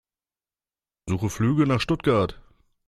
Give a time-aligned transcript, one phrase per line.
[1.07, 2.41] Suche Flüge nach Stuttgart.